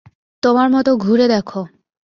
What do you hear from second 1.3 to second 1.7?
দেখো।